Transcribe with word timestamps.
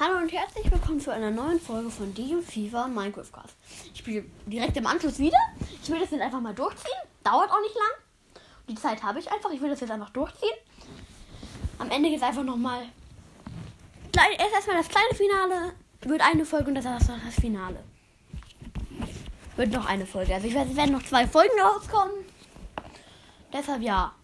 Hallo 0.00 0.18
und 0.18 0.32
herzlich 0.32 0.70
willkommen 0.70 1.00
zu 1.00 1.12
einer 1.12 1.32
neuen 1.32 1.58
Folge 1.58 1.90
von 1.90 2.14
DJ 2.14 2.36
Fever 2.40 2.86
Minecraft 2.86 3.32
Cast. 3.32 3.56
Ich 3.92 3.98
spiele 3.98 4.26
direkt 4.46 4.76
im 4.76 4.86
Anschluss 4.86 5.18
wieder. 5.18 5.38
Ich 5.82 5.90
will 5.90 5.98
das 5.98 6.12
jetzt 6.12 6.20
einfach 6.20 6.40
mal 6.40 6.54
durchziehen. 6.54 7.00
Dauert 7.24 7.50
auch 7.50 7.60
nicht 7.60 7.74
lang. 7.74 8.42
Die 8.68 8.76
Zeit 8.76 9.02
habe 9.02 9.18
ich 9.18 9.28
einfach. 9.28 9.50
Ich 9.50 9.60
will 9.60 9.70
das 9.70 9.80
jetzt 9.80 9.90
einfach 9.90 10.10
durchziehen. 10.10 10.54
Am 11.80 11.90
Ende 11.90 12.10
geht 12.10 12.18
es 12.18 12.22
einfach 12.22 12.44
nochmal. 12.44 12.82
Erst 14.14 14.54
erstmal 14.54 14.76
das 14.76 14.88
kleine 14.88 15.14
Finale. 15.16 15.72
Wird 16.02 16.20
eine 16.20 16.44
Folge 16.44 16.68
und 16.68 16.76
das 16.76 16.84
ist 16.84 17.10
das 17.26 17.34
Finale. 17.34 17.82
Wird 19.56 19.72
noch 19.72 19.86
eine 19.86 20.06
Folge. 20.06 20.32
Also 20.32 20.46
ich 20.46 20.54
weiß, 20.54 20.68
es 20.70 20.76
werden 20.76 20.92
noch 20.92 21.02
zwei 21.02 21.26
Folgen 21.26 21.60
rauskommen. 21.60 22.24
Deshalb 23.52 23.82
ja. 23.82 24.14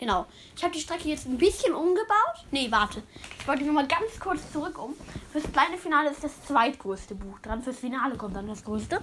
Genau. 0.00 0.24
Ich 0.56 0.64
habe 0.64 0.72
die 0.72 0.80
Strecke 0.80 1.08
jetzt 1.08 1.26
ein 1.26 1.36
bisschen 1.36 1.74
umgebaut. 1.74 2.44
Nee, 2.50 2.68
warte. 2.70 3.02
Ich 3.38 3.46
wollte 3.46 3.64
noch 3.64 3.74
mal 3.74 3.86
ganz 3.86 4.18
kurz 4.18 4.50
zurück 4.50 4.82
um. 4.82 4.94
Fürs 5.30 5.44
kleine 5.52 5.76
Finale 5.76 6.10
ist 6.10 6.24
das 6.24 6.42
zweitgrößte 6.46 7.14
Buch 7.14 7.38
dran. 7.40 7.62
Fürs 7.62 7.78
Finale 7.78 8.16
kommt 8.16 8.34
dann 8.34 8.48
das 8.48 8.64
größte. 8.64 8.98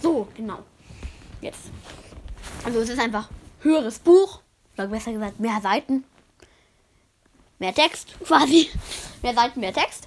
So, 0.00 0.28
genau. 0.36 0.60
Jetzt. 1.40 1.72
Also 2.64 2.78
es 2.78 2.88
ist 2.88 3.00
einfach 3.00 3.28
höheres 3.60 3.98
Buch. 3.98 4.40
Oder 4.78 4.86
besser 4.86 5.12
gesagt, 5.12 5.40
mehr 5.40 5.60
Seiten. 5.60 6.04
Mehr 7.58 7.74
Text, 7.74 8.14
quasi. 8.24 8.70
Mehr 9.22 9.34
Seiten, 9.34 9.58
mehr 9.58 9.72
Text. 9.72 10.06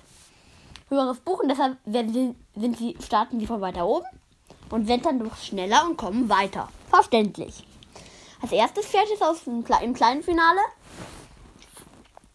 Höheres 0.88 1.20
Buch 1.20 1.42
und 1.42 1.50
deshalb 1.50 1.78
werden 1.84 2.14
sie, 2.14 2.36
sind 2.60 2.78
sie, 2.78 2.96
starten 3.04 3.40
sie 3.40 3.46
von 3.46 3.60
weiter 3.60 3.86
oben 3.86 4.08
und 4.70 4.88
sind 4.88 5.06
dann 5.06 5.18
noch 5.18 5.36
schneller 5.36 5.86
und 5.86 5.98
kommen 5.98 6.30
weiter. 6.30 6.70
Verständlich. 6.90 7.66
Als 8.42 8.52
erstes 8.52 8.86
fährt 8.86 9.08
es 9.14 9.22
aus 9.22 9.44
dem, 9.44 9.66
im 9.82 9.94
kleinen 9.94 10.24
Finale 10.24 10.60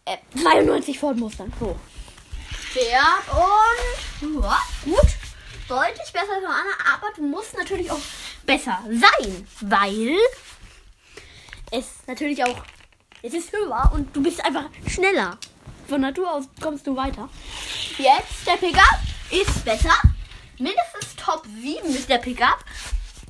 äh, 0.05 0.17
92 0.41 0.99
Ford-Mustern. 0.99 1.51
So. 1.59 1.75
Fährt 2.49 3.23
und 3.31 4.43
ja, 4.43 4.57
gut. 4.83 5.07
Deutlich 5.67 6.13
besser 6.13 6.33
als 6.35 6.45
Anna, 6.45 6.93
aber 6.93 7.11
du 7.15 7.23
musst 7.23 7.57
natürlich 7.57 7.89
auch 7.89 7.99
besser 8.45 8.79
sein, 8.87 9.47
weil 9.61 10.15
es 11.71 11.87
natürlich 12.05 12.43
auch 12.43 12.63
es 13.25 13.33
ist 13.33 13.51
höher 13.51 13.91
und 13.91 14.15
du 14.15 14.21
bist 14.21 14.45
einfach 14.45 14.65
schneller. 14.87 15.39
Von 15.87 16.01
Natur 16.01 16.31
aus 16.31 16.43
kommst 16.61 16.85
du 16.85 16.95
weiter. 16.95 17.27
Jetzt 17.97 18.45
der 18.45 18.57
Pickup 18.57 18.99
ist 19.31 19.65
besser. 19.65 19.93
Mindestens 20.59 21.15
Top 21.17 21.43
7 21.59 21.87
ist 21.89 22.07
der 22.07 22.19
Pickup. 22.19 22.59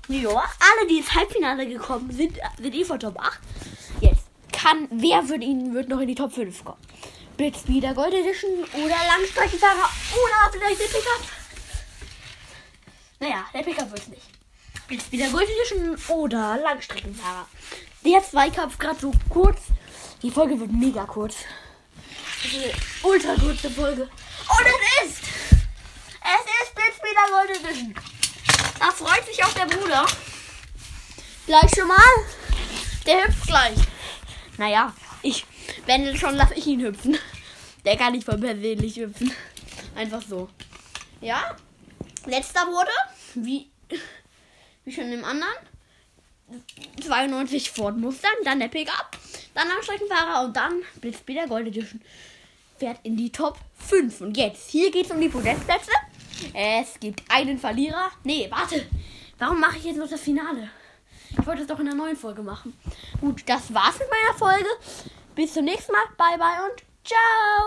Ja, 0.08 0.30
alle, 0.30 0.88
die 0.88 0.98
ins 0.98 1.14
Halbfinale 1.14 1.67
gekommen 1.67 2.11
sind, 2.11 2.38
sind 2.59 2.75
eh 2.75 2.86
von 2.86 3.00
Top 3.00 3.20
8. 3.20 3.39
Jetzt 4.02 4.25
kann, 4.52 4.88
wer 4.92 5.28
wird 5.28 5.42
ihnen 5.42 5.73
wird 5.73 5.89
noch 5.89 6.00
in 6.00 6.08
die 6.08 6.16
Top 6.16 6.31
5 6.31 6.64
kommen? 6.64 6.78
Blitzspeeder 7.38 7.94
Gold 7.94 8.14
Edition 8.14 8.64
oder 8.73 8.95
Langstreckenfahrer 9.08 9.89
oder 10.14 10.52
vielleicht 10.52 10.80
der 10.80 10.86
Pickup? 10.86 11.22
Naja, 13.20 13.45
der 13.53 13.64
Pickup 13.64 13.89
wird 13.89 14.02
es 14.02 14.08
nicht. 14.08 14.22
Blitzspeeder 14.88 15.30
Gold 15.30 15.50
Edition 15.50 15.97
oder 16.17 16.58
Langstreckenfahrer. 16.58 17.47
Der 18.06 18.23
Zweikampf 18.23 18.78
gerade 18.78 19.00
so 19.00 19.12
kurz. 19.30 19.59
Die 20.22 20.30
Folge 20.31 20.59
wird 20.59 20.72
mega 20.72 21.06
kurz. 21.06 21.38
Ultra 23.02 23.36
kurze 23.36 23.69
Folge. 23.72 24.03
Und 24.03 24.66
es 24.66 25.06
ist! 25.06 25.23
Es 26.22 26.45
ist 26.64 26.75
Blitzspeeder 26.75 27.28
Gold 27.31 27.50
Edition. 27.50 27.95
Auch 29.46 29.54
der 29.54 29.66
Bruder. 29.66 30.06
Gleich 31.46 31.70
schon 31.76 31.88
mal. 31.88 31.98
Der 33.06 33.28
hüpft 33.28 33.46
gleich. 33.46 33.78
Naja, 34.58 34.92
ich, 35.22 35.46
wenn 35.86 36.18
schon, 36.18 36.36
lasse 36.36 36.56
ich 36.56 36.66
ihn 36.66 36.82
hüpfen. 36.82 37.16
Der 37.86 37.96
kann 37.96 38.14
nicht 38.14 38.26
voll 38.26 38.40
persönlich 38.40 38.96
hüpfen. 38.96 39.32
Einfach 39.96 40.24
so. 40.28 40.50
Ja. 41.22 41.56
Letzter 42.26 42.62
wurde, 42.62 42.90
wie, 43.36 43.70
wie 44.84 44.92
schon 44.92 45.12
im 45.12 45.24
anderen, 45.24 45.54
92 47.03 47.69
Ford 47.69 47.98
Mustang, 47.98 48.31
dann 48.46 48.59
der 48.59 48.69
Pickup, 48.69 49.12
dann 49.53 49.69
am 49.69 49.84
Streckenfahrer 49.84 50.46
und 50.46 50.58
dann 50.58 50.81
Blitzspeeder 51.02 51.46
Gold 51.46 51.68
Edition 51.68 52.02
fährt 52.80 52.98
in 53.03 53.16
die 53.16 53.31
Top 53.31 53.59
5. 53.78 54.22
Und 54.22 54.38
jetzt, 54.38 54.72
hier 54.72 54.90
geht 54.90 55.06
es 55.06 55.12
um 55.12 55.22
die 55.22 55.30
Podestplätze. 55.30 55.92
Es 56.56 57.00
gibt 57.00 57.22
einen 57.30 57.59
Verlierer. 57.59 58.09
Nee, 58.24 58.48
warte. 58.50 58.88
Warum 59.38 59.59
mache 59.59 59.78
ich 59.78 59.84
jetzt 59.84 59.97
noch 59.97 60.09
das 60.09 60.22
Finale? 60.22 60.69
Ich 61.31 61.46
wollte 61.46 61.62
es 61.63 61.68
doch 61.68 61.79
in 61.79 61.85
der 61.85 61.96
neuen 61.96 62.16
Folge 62.16 62.41
machen. 62.41 62.78
Gut, 63.19 63.44
das 63.47 63.73
war's 63.73 64.00
mit 64.00 64.07
meiner 64.09 64.38
Folge. 64.38 64.69
Bis 65.35 65.53
zum 65.53 65.66
nächsten 65.66 65.91
Mal. 65.91 66.06
Bye, 66.18 66.38
bye 66.38 66.69
und 66.69 66.84
ciao. 67.03 67.63